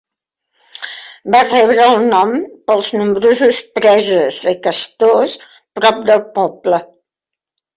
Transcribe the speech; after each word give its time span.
Va 1.35 1.41
rebre 1.49 1.83
el 1.89 2.01
nom 2.13 2.33
pels 2.71 2.89
nombrosos 3.01 3.61
preses 3.77 4.41
de 4.47 4.55
castors 4.69 5.37
prop 5.81 6.01
del 6.09 6.25
poble. 6.41 6.83